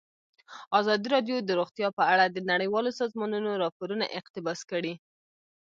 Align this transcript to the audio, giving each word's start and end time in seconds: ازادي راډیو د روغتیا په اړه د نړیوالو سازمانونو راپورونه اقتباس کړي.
ازادي 0.79 1.07
راډیو 1.15 1.37
د 1.41 1.49
روغتیا 1.59 1.87
په 1.97 2.03
اړه 2.13 2.25
د 2.29 2.37
نړیوالو 2.51 2.89
سازمانونو 2.99 3.59
راپورونه 3.63 4.05
اقتباس 4.19 4.59
کړي. 4.71 4.93